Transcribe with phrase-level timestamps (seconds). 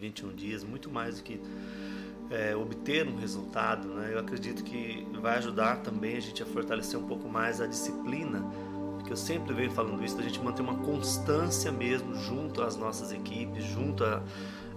[0.00, 1.38] 21 dias, muito mais do que
[2.30, 4.10] é, obter um resultado, né?
[4.14, 8.42] eu acredito que vai ajudar também a gente a fortalecer um pouco mais a disciplina,
[9.04, 13.12] que eu sempre venho falando isso, da gente manter uma constância mesmo junto às nossas
[13.12, 14.22] equipes, junto à,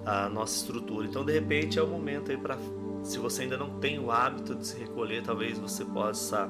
[0.06, 1.08] à nossa estrutura.
[1.08, 2.58] Então, de repente, é o momento aí para,
[3.04, 6.50] se você ainda não tem o hábito de se recolher, talvez você possa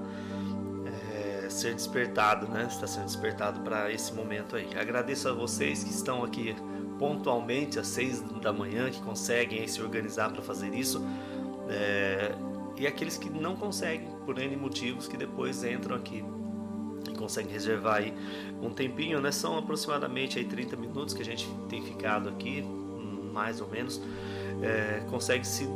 [1.13, 2.67] é, ser despertado, né?
[2.69, 4.69] Está sendo despertado para esse momento aí.
[4.77, 6.55] Agradeço a vocês que estão aqui
[7.03, 11.05] pontualmente às seis da manhã, que conseguem se organizar para fazer isso.
[11.67, 12.33] É,
[12.77, 16.23] e aqueles que não conseguem, por N motivos, que depois entram aqui
[17.05, 18.13] e conseguem reservar aí
[18.61, 19.33] um tempinho, né?
[19.33, 22.63] São aproximadamente aí 30 minutos que a gente tem ficado aqui,
[23.33, 24.01] mais ou menos.
[24.61, 25.67] É, consegue se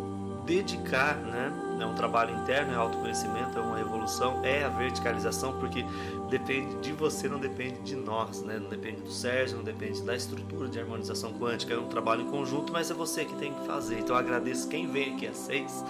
[0.47, 1.51] dedicar, né?
[1.79, 5.85] É um trabalho interno, é autoconhecimento, é uma evolução, é a verticalização, porque
[6.29, 8.57] depende de você, não depende de nós, né?
[8.57, 12.31] Não depende do Sérgio, não depende da estrutura de harmonização quântica, é um trabalho em
[12.31, 13.99] conjunto, mas é você que tem que fazer.
[13.99, 15.83] Então eu agradeço quem vem aqui às seis,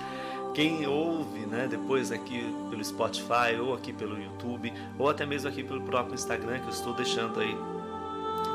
[0.53, 1.67] quem ouve, né?
[1.69, 6.59] Depois aqui pelo Spotify ou aqui pelo YouTube ou até mesmo aqui pelo próprio Instagram
[6.59, 7.55] que eu estou deixando aí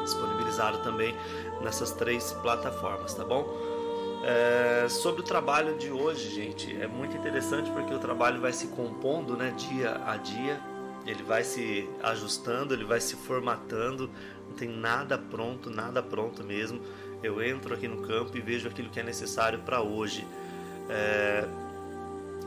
[0.02, 1.14] disponibilizado também
[1.62, 3.71] nessas três plataformas, tá bom?
[4.24, 8.68] É, sobre o trabalho de hoje, gente, é muito interessante porque o trabalho vai se
[8.68, 10.60] compondo, né, dia a dia.
[11.04, 14.08] Ele vai se ajustando, ele vai se formatando.
[14.48, 16.80] Não tem nada pronto, nada pronto mesmo.
[17.22, 20.24] Eu entro aqui no campo e vejo aquilo que é necessário para hoje.
[20.88, 21.44] É,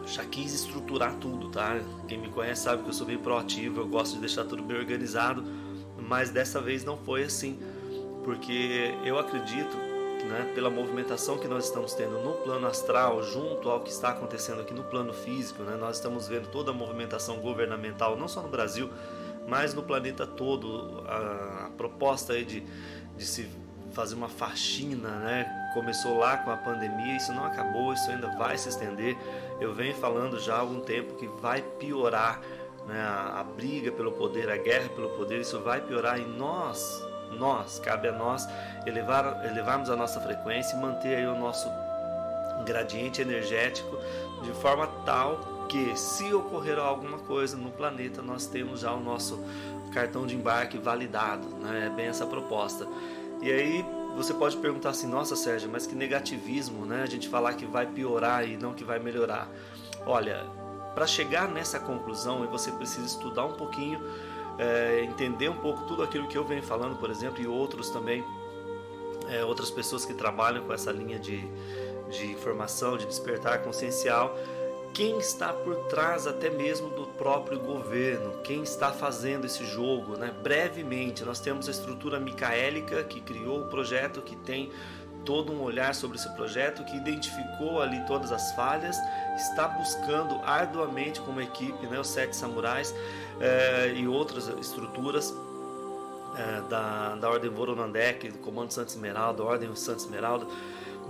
[0.08, 1.80] já quis estruturar tudo, tá?
[2.08, 4.78] Quem me conhece sabe que eu sou bem proativo, eu gosto de deixar tudo bem
[4.78, 5.44] organizado,
[6.08, 7.60] mas dessa vez não foi assim,
[8.24, 9.95] porque eu acredito
[10.30, 14.62] né, pela movimentação que nós estamos tendo no plano astral, junto ao que está acontecendo
[14.62, 18.50] aqui no plano físico, né, nós estamos vendo toda a movimentação governamental, não só no
[18.50, 18.90] Brasil,
[19.48, 21.04] mas no planeta todo.
[21.08, 22.64] A, a proposta aí de,
[23.16, 23.50] de se
[23.94, 28.58] fazer uma faxina, né, começou lá com a pandemia, isso não acabou, isso ainda vai
[28.58, 29.16] se estender.
[29.60, 32.42] Eu venho falando já há algum tempo que vai piorar
[32.88, 37.04] né, a, a briga pelo poder, a guerra pelo poder, isso vai piorar e nós
[37.32, 38.48] nós, cabe a nós
[38.86, 41.70] elevar, elevarmos a nossa frequência e manter aí o nosso
[42.66, 43.98] gradiente energético
[44.44, 49.44] de forma tal que se ocorrer alguma coisa no planeta nós temos já o nosso
[49.92, 51.88] cartão de embarque validado, né?
[51.88, 52.86] É bem essa proposta.
[53.42, 57.02] E aí você pode perguntar assim, nossa Sérgio, mas que negativismo, né?
[57.04, 59.48] A gente falar que vai piorar e não que vai melhorar.
[60.06, 60.46] Olha,
[60.94, 64.00] para chegar nessa conclusão, você precisa estudar um pouquinho
[64.58, 68.24] é, entender um pouco tudo aquilo que eu venho falando, por exemplo, e outros também,
[69.30, 71.44] é, outras pessoas que trabalham com essa linha de,
[72.10, 74.38] de informação, de despertar consciencial,
[74.94, 80.34] quem está por trás até mesmo do próprio governo, quem está fazendo esse jogo, né?
[80.42, 84.72] Brevemente, nós temos a estrutura micaélica que criou o projeto, que tem
[85.26, 88.98] todo um olhar sobre esse projeto, que identificou ali todas as falhas,
[89.36, 92.94] está buscando arduamente como equipe, né, os Sete Samurais
[93.40, 95.34] é, e outras estruturas
[96.38, 100.46] é, da, da Ordem Voronandek, do Comando Santo Esmeralda, Ordem Santo Esmeralda,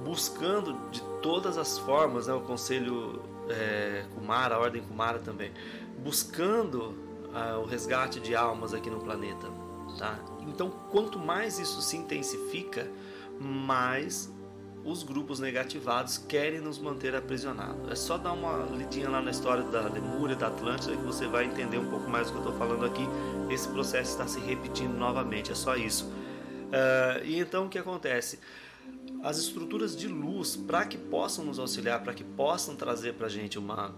[0.03, 5.51] buscando de todas as formas, né, o Conselho é, Kumara, a Ordem Kumara também,
[5.99, 7.03] buscando
[7.61, 9.47] o resgate de almas aqui no planeta.
[9.99, 10.17] Tá?
[10.47, 12.89] Então, quanto mais isso se intensifica,
[13.39, 14.33] mais
[14.85, 17.91] os grupos negativados querem nos manter aprisionados.
[17.91, 21.45] É só dar uma lidinha lá na história da Lemúria, da Atlântida, que você vai
[21.45, 23.01] entender um pouco mais do que eu estou falando aqui.
[23.49, 26.05] Esse processo está se repetindo novamente, é só isso.
[26.05, 28.39] Uh, e então o que acontece?
[29.23, 33.29] As estruturas de luz, para que possam nos auxiliar, para que possam trazer para a
[33.29, 33.91] gente uma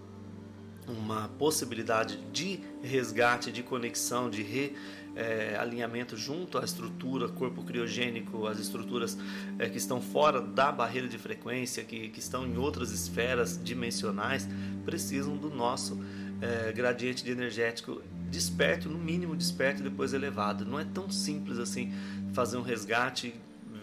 [0.87, 8.59] uma possibilidade de resgate, de conexão, de realinhamento é, junto à estrutura, corpo criogênico, as
[8.59, 9.17] estruturas
[9.59, 14.47] é, que estão fora da barreira de frequência, que, que estão em outras esferas dimensionais,
[14.85, 15.99] precisam do nosso
[16.41, 20.65] é, gradiente de energético desperto, no mínimo desperto e depois elevado.
[20.65, 21.91] Não é tão simples assim
[22.33, 23.33] fazer um resgate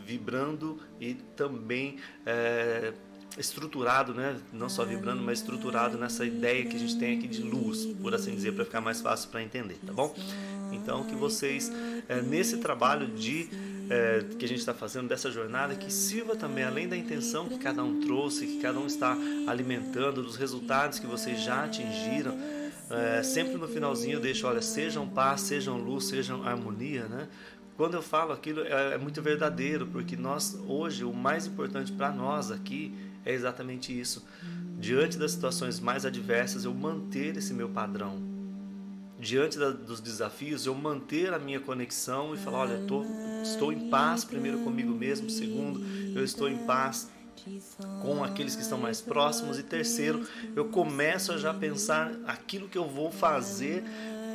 [0.07, 1.97] vibrando e também
[3.39, 4.37] estruturado, né?
[4.53, 8.15] não só vibrando, mas estruturado nessa ideia que a gente tem aqui de luz, por
[8.15, 10.15] assim dizer, para ficar mais fácil para entender, tá bom?
[10.73, 11.71] Então que vocês
[12.09, 13.49] é, nesse trabalho de
[13.91, 17.59] é, que a gente está fazendo dessa jornada que sirva também além da intenção que
[17.59, 19.17] cada um trouxe, que cada um está
[19.47, 22.37] alimentando, dos resultados que vocês já atingiram.
[22.91, 27.29] É, sempre no finalzinho eu deixo, olha, sejam paz, sejam luz, sejam harmonia, né?
[27.77, 32.13] Quando eu falo aquilo é, é muito verdadeiro, porque nós hoje o mais importante para
[32.13, 32.95] nós aqui
[33.25, 34.25] é exatamente isso.
[34.79, 38.35] Diante das situações mais adversas, eu manter esse meu padrão
[39.19, 43.05] diante da, dos desafios, eu manter a minha conexão e falar: olha, tô,
[43.43, 45.83] estou em paz, primeiro comigo mesmo, segundo,
[46.15, 47.09] eu estou em paz
[48.01, 50.27] com aqueles que estão mais próximos, e terceiro,
[50.57, 53.85] eu começo a já pensar aquilo que eu vou fazer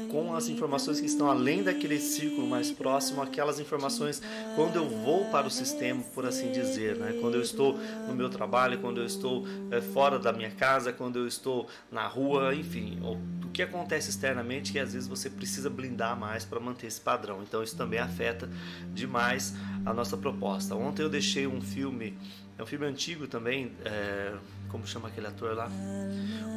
[0.09, 4.21] com as informações que estão além daquele círculo mais próximo, aquelas informações
[4.55, 7.17] quando eu vou para o sistema, por assim dizer, né?
[7.21, 7.77] quando eu estou
[8.07, 12.07] no meu trabalho, quando eu estou é, fora da minha casa, quando eu estou na
[12.07, 16.87] rua, enfim, o que acontece externamente que às vezes você precisa blindar mais para manter
[16.87, 17.43] esse padrão.
[17.43, 18.49] Então isso também afeta
[18.93, 19.53] demais
[19.85, 20.75] a nossa proposta.
[20.75, 22.17] Ontem eu deixei um filme
[22.59, 24.33] é um filme antigo também, é,
[24.67, 25.71] como chama aquele ator lá?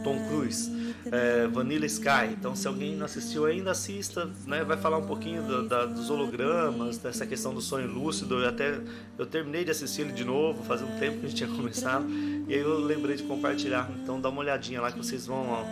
[0.03, 0.69] Tom Cruise,
[1.07, 2.33] é, Vanilla Sky.
[2.33, 4.29] Então, se alguém não assistiu ainda, assista.
[4.45, 4.65] Né?
[4.65, 8.43] Vai falar um pouquinho do, da, dos hologramas, dessa questão do sonho lúcido.
[8.43, 8.81] Eu até
[9.17, 12.05] eu terminei de assistir ele de novo, fazia um tempo que a gente tinha começado.
[12.49, 13.89] E aí eu lembrei de compartilhar.
[14.03, 15.51] Então, dá uma olhadinha lá que vocês vão.
[15.51, 15.65] Ó,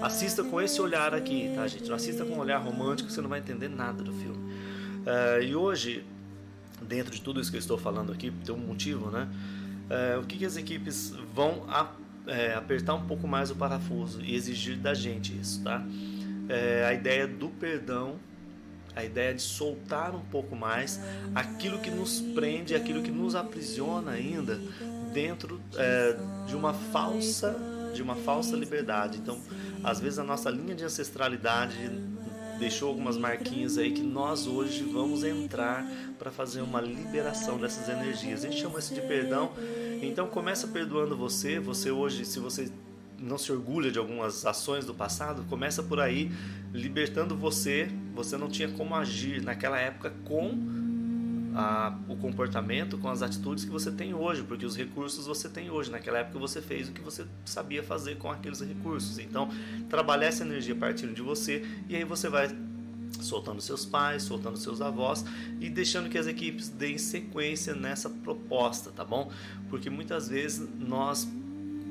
[0.00, 1.88] assista com esse olhar aqui, tá, gente?
[1.88, 4.38] Não assista com um olhar romântico, você não vai entender nada do filme.
[5.04, 6.04] É, e hoje,
[6.80, 9.28] dentro de tudo isso que eu estou falando aqui, tem um motivo, né?
[9.90, 11.92] É, o que, que, as equipes vão a,
[12.26, 15.84] é, apertar um pouco mais o parafuso e exigir da gente isso, tá?
[16.48, 18.16] É, a ideia do perdão,
[18.94, 21.00] a ideia de soltar um pouco mais
[21.34, 24.58] aquilo que nos prende, aquilo que nos aprisiona ainda
[25.12, 27.56] dentro é, de uma falsa
[27.92, 29.18] de uma falsa liberdade.
[29.18, 29.38] Então,
[29.84, 31.76] às vezes a nossa linha de ancestralidade
[32.62, 35.84] deixou algumas marquinhas aí que nós hoje vamos entrar
[36.16, 38.44] para fazer uma liberação dessas energias.
[38.44, 39.50] A gente chama isso de perdão.
[40.00, 41.58] Então começa perdoando você.
[41.58, 42.70] Você hoje, se você
[43.18, 46.30] não se orgulha de algumas ações do passado, começa por aí
[46.72, 47.90] libertando você.
[48.14, 50.81] Você não tinha como agir naquela época com
[51.54, 55.70] a, o comportamento, com as atitudes que você tem hoje, porque os recursos você tem
[55.70, 55.90] hoje.
[55.90, 59.18] Naquela época você fez o que você sabia fazer com aqueles recursos.
[59.18, 59.48] Então,
[59.88, 62.48] trabalhar essa energia partindo de você e aí você vai
[63.20, 65.24] soltando seus pais, soltando seus avós
[65.60, 69.30] e deixando que as equipes deem sequência nessa proposta, tá bom?
[69.68, 71.28] Porque muitas vezes nós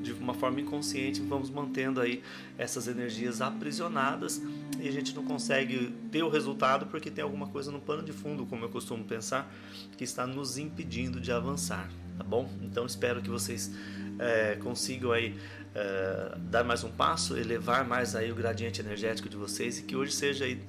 [0.02, 2.22] de uma forma inconsciente vamos mantendo aí
[2.58, 4.42] essas energias aprisionadas
[4.80, 8.12] e a gente não consegue ter o resultado porque tem alguma coisa no pano de
[8.12, 9.52] fundo, como eu costumo pensar,
[9.96, 11.88] que está nos impedindo de avançar,
[12.18, 12.50] tá bom?
[12.62, 13.70] Então espero que vocês
[14.18, 15.36] é, consigam aí
[15.74, 19.96] é, dar mais um passo, elevar mais aí o gradiente energético de vocês e que
[19.96, 20.60] hoje seja aí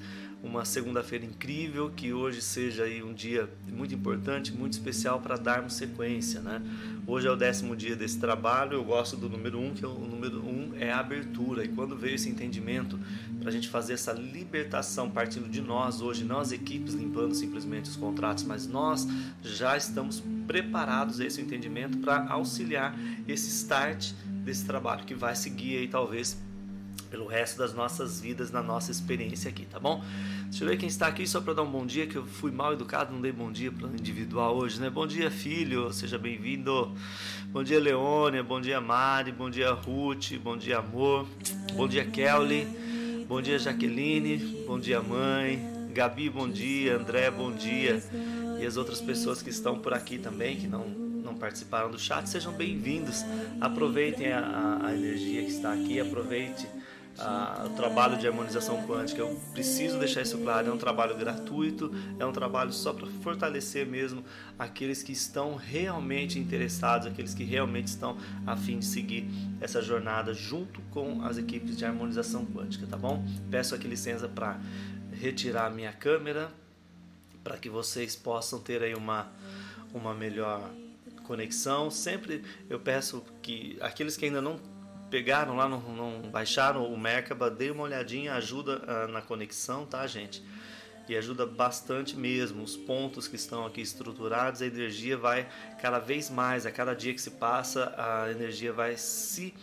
[0.43, 5.73] uma segunda-feira incrível, que hoje seja aí um dia muito importante, muito especial para darmos
[5.73, 6.61] sequência, né?
[7.07, 9.93] Hoje é o décimo dia desse trabalho, eu gosto do número um, que é o
[9.93, 12.99] número um é a abertura, e quando veio esse entendimento
[13.39, 17.95] para a gente fazer essa libertação partindo de nós hoje, as equipes limpando simplesmente os
[17.95, 19.07] contratos, mas nós
[19.41, 22.93] já estamos preparados esse entendimento para auxiliar
[23.27, 24.11] esse start
[24.43, 26.37] desse trabalho que vai seguir aí talvez
[27.13, 30.03] pelo resto das nossas vidas, na nossa experiência aqui, tá bom?
[30.45, 32.49] Deixa eu ver quem está aqui só para dar um bom dia, que eu fui
[32.49, 34.89] mal educado, não dei bom dia para individual hoje, né?
[34.89, 36.91] Bom dia, filho, seja bem-vindo.
[37.49, 41.27] Bom dia, Leônia, bom dia, Mari, bom dia, Ruth, bom dia, amor.
[41.75, 42.65] Bom dia, Kelly.
[43.27, 44.65] Bom dia, Jaqueline.
[44.65, 45.59] Bom dia, mãe.
[45.93, 46.97] Gabi, bom dia.
[46.97, 48.01] André, bom dia.
[48.59, 52.27] E as outras pessoas que estão por aqui também, que não, não participaram do chat,
[52.27, 53.23] sejam bem-vindos.
[53.61, 56.67] Aproveitem a, a energia que está aqui, aproveite
[57.65, 59.21] o trabalho de harmonização quântica.
[59.21, 63.85] Eu preciso deixar isso claro, é um trabalho gratuito, é um trabalho só para fortalecer
[63.85, 64.23] mesmo
[64.57, 69.29] aqueles que estão realmente interessados, aqueles que realmente estão a fim de seguir
[69.61, 73.23] essa jornada junto com as equipes de harmonização quântica, tá bom?
[73.49, 74.59] Peço aqui licença para
[75.11, 76.51] retirar minha câmera
[77.43, 79.31] para que vocês possam ter aí uma
[79.93, 80.71] uma melhor
[81.23, 81.91] conexão.
[81.91, 84.59] Sempre eu peço que aqueles que ainda não
[85.13, 90.07] pegaram lá, não, não baixaram o Merkaba, dê uma olhadinha, ajuda uh, na conexão, tá,
[90.07, 90.43] gente?
[91.07, 92.63] E ajuda bastante mesmo.
[92.63, 95.47] Os pontos que estão aqui estruturados, a energia vai
[95.79, 99.53] cada vez mais, a cada dia que se passa, a energia vai se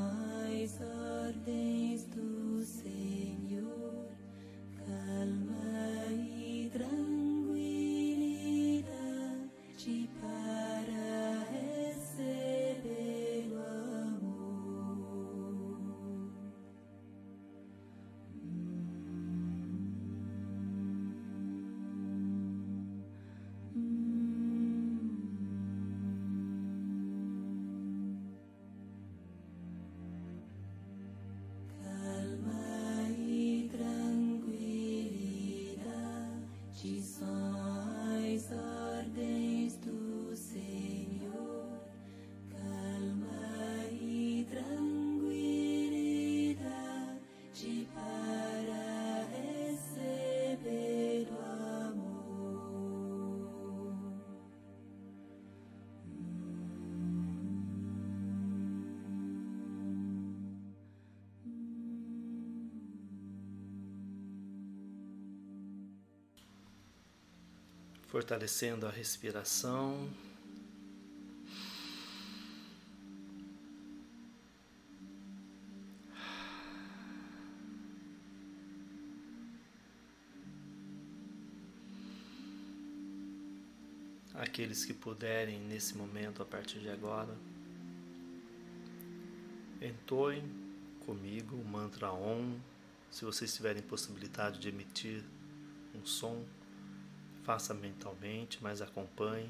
[68.12, 70.10] fortalecendo a respiração.
[84.34, 87.34] Aqueles que puderem nesse momento, a partir de agora,
[89.82, 90.44] entoem
[91.06, 92.60] comigo o mantra OM.
[93.10, 95.24] Se vocês tiverem possibilidade de emitir
[95.96, 96.44] um som,
[97.44, 99.50] faça mentalmente, mas acompanhe.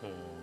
[0.00, 0.35] Hmm.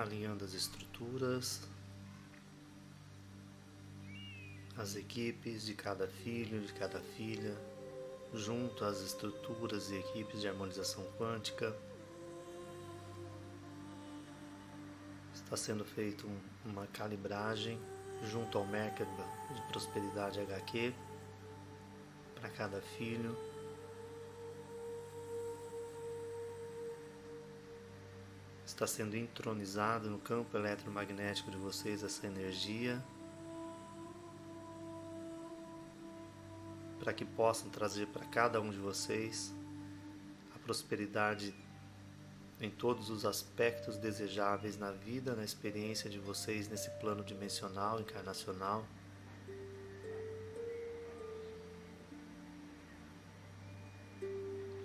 [0.00, 1.68] Alinhando as estruturas,
[4.76, 7.56] as equipes de cada filho, de cada filha,
[8.32, 11.76] junto às estruturas e equipes de harmonização quântica.
[15.34, 16.24] Está sendo feita
[16.64, 17.78] uma calibragem
[18.24, 20.94] junto ao Merkaba de Prosperidade HQ
[22.34, 23.36] para cada filho.
[28.70, 33.02] Está sendo entronizado no campo eletromagnético de vocês essa energia
[37.00, 39.52] para que possam trazer para cada um de vocês
[40.54, 41.54] a prosperidade
[42.60, 48.86] em todos os aspectos desejáveis na vida, na experiência de vocês nesse plano dimensional, encarnacional.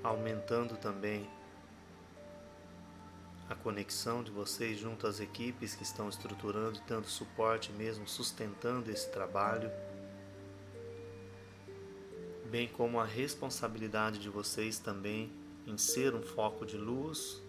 [0.01, 1.29] Aumentando também
[3.49, 8.89] a conexão de vocês junto às equipes que estão estruturando e dando suporte mesmo, sustentando
[8.91, 9.69] esse trabalho,
[12.49, 15.31] bem como a responsabilidade de vocês também
[15.67, 17.41] em ser um foco de luz.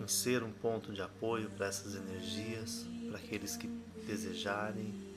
[0.00, 3.68] Em ser um ponto de apoio para essas energias, para aqueles que
[4.04, 5.11] desejarem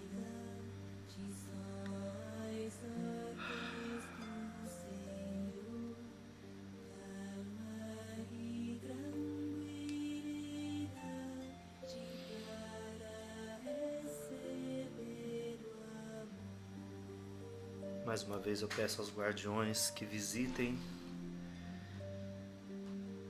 [18.15, 20.79] Mais uma vez eu peço aos guardiões que visitem,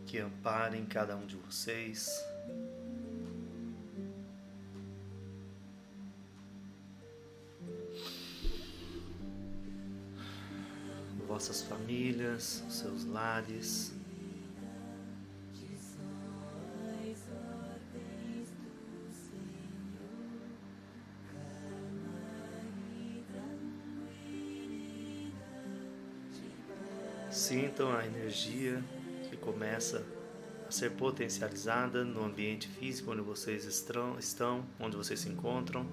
[0.05, 2.07] que amparem cada um de vocês.
[11.25, 13.94] Vossas famílias, seus lares.
[27.75, 28.81] Sintam a energia
[29.29, 30.01] que começa
[30.65, 35.85] a ser potencializada no ambiente físico onde vocês estão, onde vocês se encontram.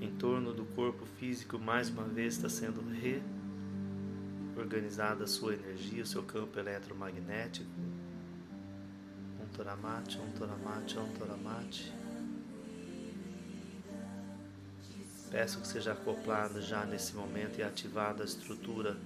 [0.00, 2.82] Em torno do corpo físico, mais uma vez está sendo
[4.56, 7.68] reorganizada a sua energia, o seu campo eletromagnético.
[9.42, 11.92] Um toramate, um toramate, um toramate.
[15.30, 18.96] Peço que seja acoplada já nesse momento e ativada a estrutura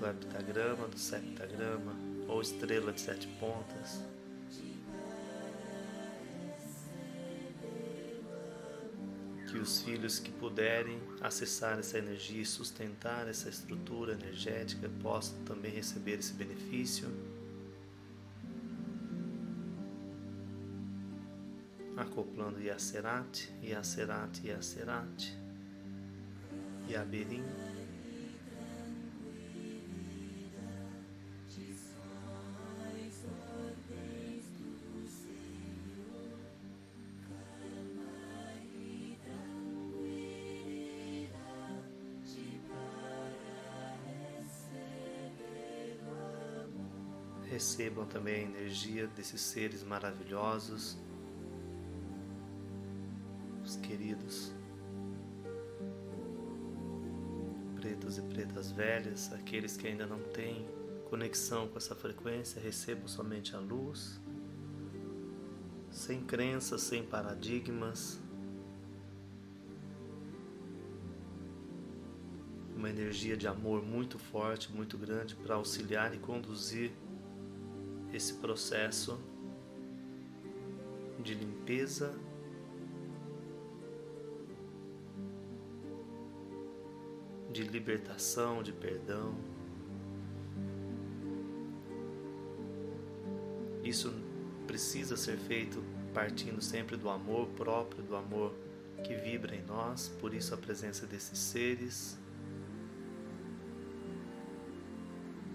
[0.00, 1.94] do heptagrama, do septagrama
[2.26, 4.00] ou estrela de sete pontas.
[9.46, 15.70] Que os filhos que puderem acessar essa energia e sustentar essa estrutura energética possam também
[15.70, 17.08] receber esse benefício.
[21.96, 25.36] acoplando Yacerat, Yacerat, Yacerat,
[26.88, 27.69] Yaberim.
[47.50, 50.96] Recebam também a energia desses seres maravilhosos
[53.90, 54.52] queridos,
[57.74, 60.64] pretos e pretas velhas, aqueles que ainda não têm
[61.08, 64.20] conexão com essa frequência, recebam somente a luz,
[65.90, 68.20] sem crenças, sem paradigmas,
[72.76, 76.92] uma energia de amor muito forte, muito grande para auxiliar e conduzir
[78.20, 79.18] esse processo
[81.18, 82.14] de limpeza.
[87.50, 89.34] De libertação, de perdão.
[93.82, 94.12] Isso
[94.66, 98.54] precisa ser feito partindo sempre do amor próprio, do amor
[99.02, 102.18] que vibra em nós, por isso a presença desses seres,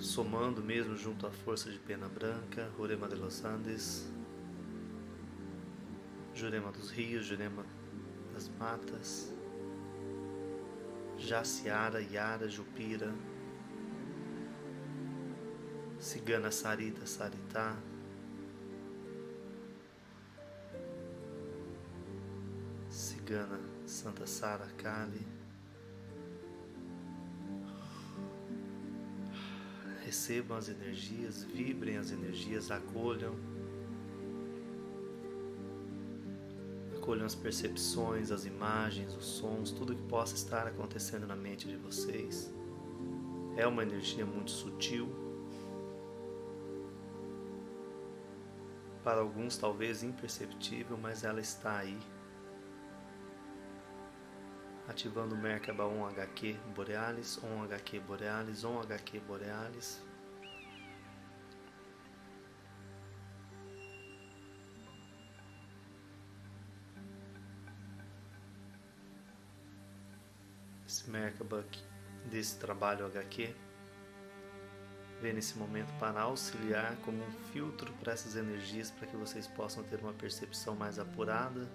[0.05, 4.07] somando mesmo junto à força de pena branca, Jurema de los Andes,
[6.33, 7.65] Jurema dos rios, Jurema
[8.33, 9.33] das matas.
[11.17, 13.13] Jaciara, Yara, Jupira,
[15.97, 17.77] Cigana Sarita, Saritá,
[22.89, 25.34] Cigana Santa Sara Kali.
[30.15, 33.35] Recebam as energias, vibrem as energias, acolham.
[36.95, 41.75] Acolham as percepções, as imagens, os sons, tudo que possa estar acontecendo na mente de
[41.75, 42.49] vocês.
[43.57, 45.13] É uma energia muito sutil.
[49.03, 51.99] Para alguns, talvez imperceptível, mas ela está aí.
[54.95, 60.01] Ativando o Merkaba 1 HQ Borealis, 1 HQ Borealis, 1 HQ Borealis.
[70.87, 71.65] esse Merkaba
[72.31, 73.53] desse trabalho HQ
[75.21, 79.83] vem nesse momento para auxiliar como um filtro para essas energias para que vocês possam
[79.83, 81.69] ter uma percepção mais apurada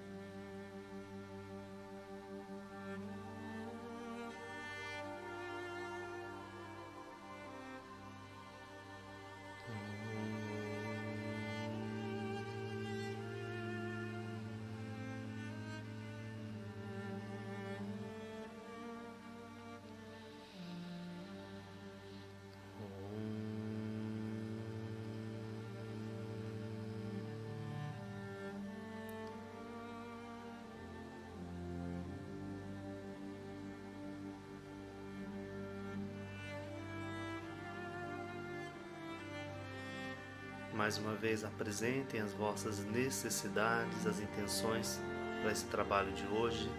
[40.72, 45.00] Mais uma vez, apresentem as vossas necessidades, as intenções
[45.42, 46.70] para esse trabalho de hoje.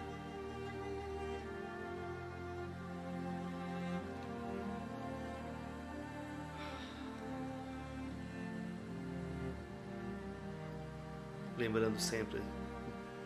[11.56, 12.42] Lembrando sempre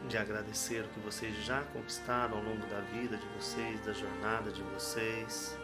[0.08, 4.50] de agradecer o que vocês já conquistaram ao longo da vida de vocês, da jornada
[4.50, 5.56] de vocês.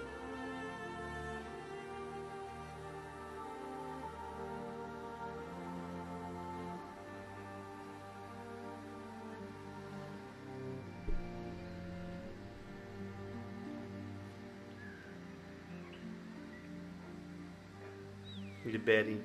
[18.83, 19.23] Liberem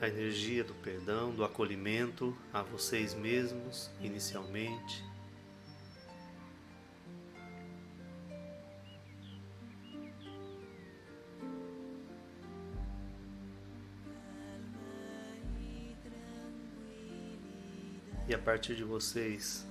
[0.00, 5.04] a energia do perdão, do acolhimento a vocês mesmos inicialmente.
[18.26, 19.66] E a partir de vocês,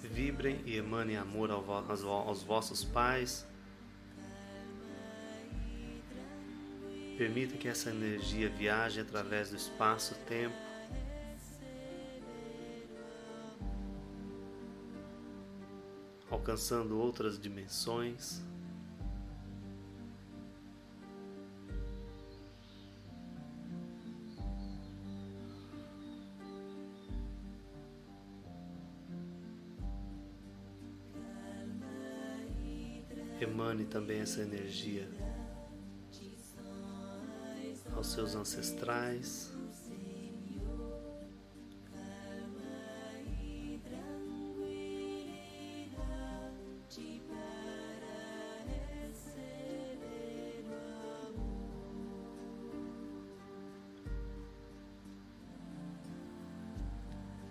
[0.00, 3.46] vibrem e emanem amor aos vossos pais,
[7.16, 10.56] Permita que essa energia viaje através do espaço-tempo.
[16.28, 18.42] Alcançando outras dimensões.
[33.40, 35.08] Emane também essa energia
[38.14, 39.52] seus ancestrais.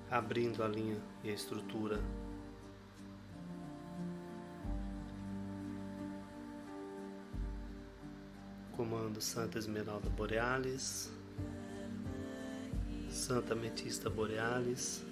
[0.10, 2.00] Abrindo a linha e a estrutura
[8.76, 11.12] comando Santa Esmeralda Borealis,
[13.10, 15.06] Santa Metista Borealis,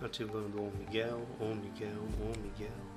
[0.00, 2.91] ativando Om Miguel, Om Miguel, Om Miguel.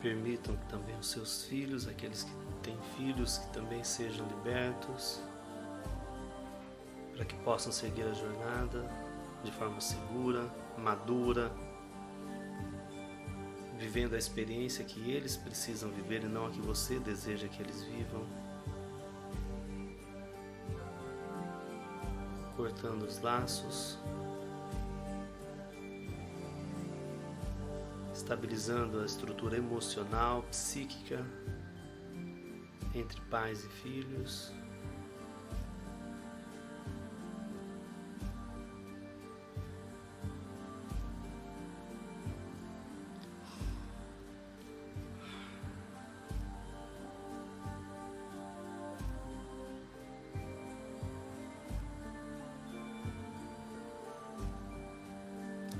[0.00, 2.30] Permitam que também os seus filhos, aqueles que
[2.62, 5.20] têm filhos, que também sejam libertos,
[7.14, 8.88] para que possam seguir a jornada
[9.42, 11.50] de forma segura, madura,
[13.76, 17.82] vivendo a experiência que eles precisam viver e não a que você deseja que eles
[17.82, 18.26] vivam.
[22.56, 23.98] Cortando os laços
[28.28, 31.24] estabilizando a estrutura emocional, psíquica
[32.94, 34.52] entre pais e filhos.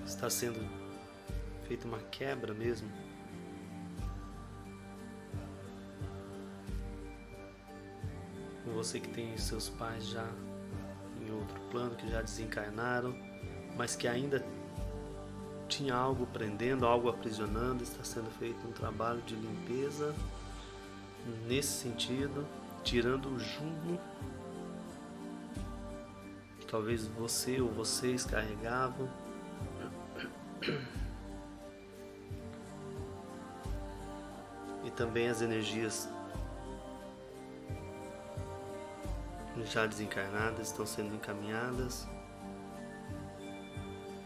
[0.07, 0.78] Está sendo
[1.79, 2.91] feita uma quebra mesmo.
[8.75, 10.29] Você que tem seus pais já
[11.21, 13.17] em outro plano, que já desencarnaram,
[13.77, 14.45] mas que ainda
[15.69, 20.15] tinha algo prendendo, algo aprisionando, está sendo feito um trabalho de limpeza
[21.47, 22.47] nesse sentido,
[22.83, 23.99] tirando o jugo
[26.61, 29.09] que talvez você ou vocês carregavam
[34.99, 36.09] também as energias
[39.67, 42.05] já desencarnadas estão sendo encaminhadas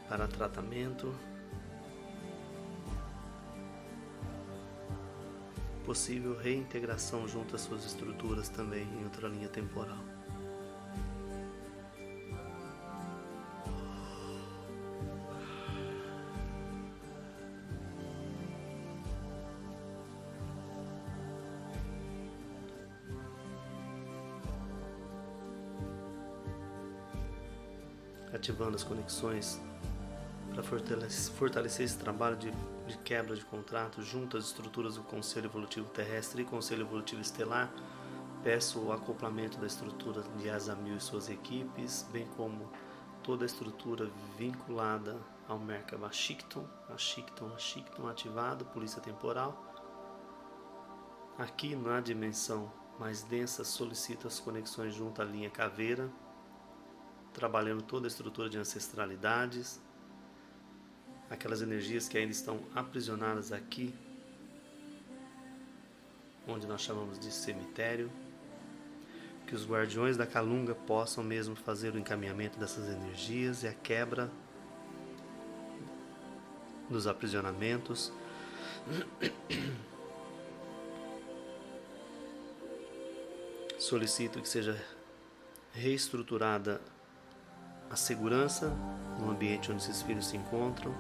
[0.09, 1.15] para tratamento.
[5.85, 10.12] Possível reintegração junto às suas estruturas também em outra linha temporal.
[28.73, 29.61] Ativando as conexões
[30.53, 32.51] para fortalecer, fortalecer esse trabalho de,
[32.87, 37.73] de, quebra de contrato junto às estruturas do Conselho Evolutivo Terrestre e Conselho Evolutivo Estelar.
[38.43, 42.71] Peço o acoplamento da estrutura de Azamil e suas equipes, bem como
[43.23, 45.17] toda a estrutura vinculada
[45.49, 49.57] ao Merkaba Ashikton, Ashikton, Ashikton ativado, Polícia Temporal.
[51.39, 56.11] Aqui na dimensão mais densa, solicito as conexões junto à linha Caveira,
[57.33, 59.81] trabalhando toda a estrutura de ancestralidades,
[61.31, 63.95] aquelas energias que ainda estão aprisionadas aqui,
[66.47, 68.11] onde nós chamamos de cemitério,
[69.47, 74.31] que os guardiões da Calunga possam mesmo fazer o encaminhamento dessas energias e a quebra
[76.89, 78.13] dos aprisionamentos.
[83.79, 84.81] Solicito que seja
[85.73, 86.81] reestruturada
[87.93, 88.73] a segurança
[89.21, 90.95] no ambiente onde esses filhos se encontram,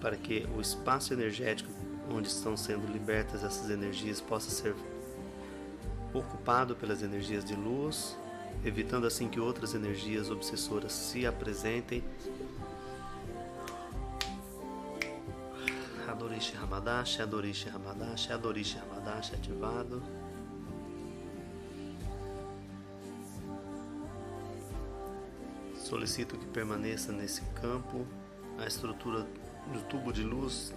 [0.00, 1.68] para que o espaço energético
[2.08, 4.74] onde estão sendo libertas essas energias possa ser
[6.14, 8.16] ocupado pelas energias de luz,
[8.64, 12.02] evitando assim que outras energias obsessoras se apresentem.
[16.08, 20.02] Adorishi Hamadashi, Adorishi Hamadashi, Adorishi Hamadashi ativado.
[25.90, 28.06] Solicito que permaneça nesse campo
[28.60, 29.26] a estrutura
[29.72, 30.72] do tubo de luz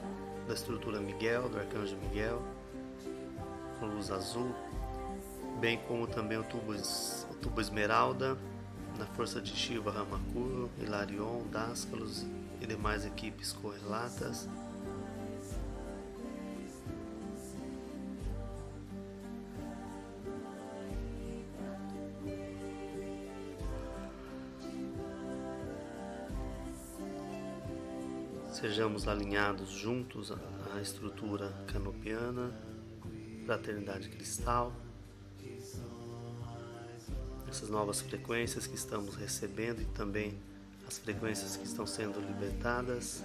[0.48, 2.42] da estrutura Miguel, do Arcanjo Miguel,
[3.80, 4.56] com luz azul,
[5.60, 8.36] bem como também o tubo, o tubo Esmeralda,
[8.98, 12.26] da força de Shiva, Ramakuro, Hilarion, Dascalos
[12.60, 14.50] e demais equipes correlatas.
[28.64, 30.32] Sejamos alinhados juntos
[30.74, 32.50] à estrutura canopiana,
[33.46, 34.72] fraternidade cristal,
[37.46, 40.40] essas novas frequências que estamos recebendo e também
[40.88, 43.22] as frequências que estão sendo libertadas.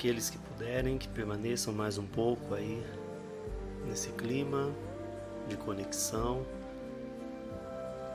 [0.00, 2.82] Aqueles que puderem, que permaneçam mais um pouco aí
[3.86, 4.72] nesse clima
[5.46, 6.42] de conexão,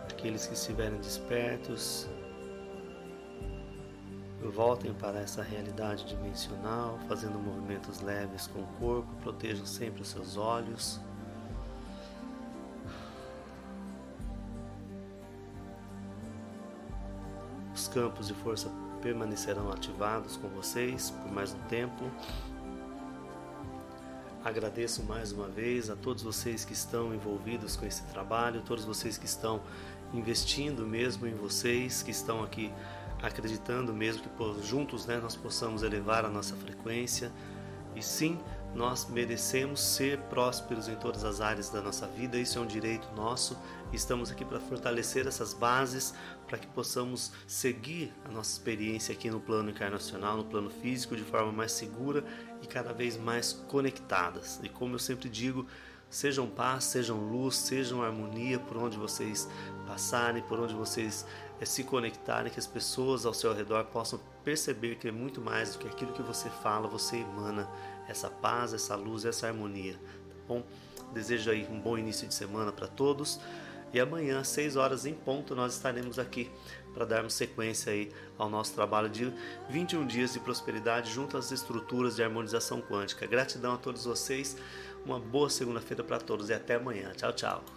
[0.10, 2.10] aqueles que estiverem despertos,
[4.52, 10.38] voltem para essa realidade dimensional, fazendo movimentos leves com o corpo, protejam sempre os seus
[10.38, 11.00] olhos.
[17.76, 18.72] Os campos de força
[19.06, 22.04] permanecerão ativados com vocês por mais um tempo.
[24.44, 29.16] Agradeço mais uma vez a todos vocês que estão envolvidos com esse trabalho, todos vocês
[29.16, 29.62] que estão
[30.12, 32.74] investindo mesmo em vocês, que estão aqui
[33.22, 37.32] acreditando mesmo que juntos né, nós possamos elevar a nossa frequência.
[37.96, 38.40] E sim,
[38.76, 43.08] nós merecemos ser prósperos em todas as áreas da nossa vida, isso é um direito
[43.16, 43.58] nosso
[43.96, 46.14] estamos aqui para fortalecer essas bases
[46.48, 51.24] para que possamos seguir a nossa experiência aqui no plano encarnacional, no plano físico, de
[51.24, 52.24] forma mais segura
[52.62, 54.60] e cada vez mais conectadas.
[54.62, 55.66] E como eu sempre digo,
[56.10, 59.50] sejam paz, sejam luz, sejam harmonia por onde vocês
[59.88, 61.26] passarem, por onde vocês
[61.60, 65.74] é se conectarem, que as pessoas ao seu redor possam perceber que é muito mais
[65.74, 67.68] do que aquilo que você fala, você emana
[68.08, 70.64] essa paz, essa luz, essa harmonia, tá bom?
[71.14, 73.40] Desejo aí um bom início de semana para todos.
[73.94, 76.52] E amanhã, às 6 horas em ponto, nós estaremos aqui
[76.94, 79.32] para darmos sequência aí ao nosso trabalho de
[79.70, 83.26] 21 dias de prosperidade junto às estruturas de harmonização quântica.
[83.26, 84.58] Gratidão a todos vocês,
[85.06, 87.12] uma boa segunda-feira para todos e até amanhã.
[87.16, 87.75] Tchau, tchau.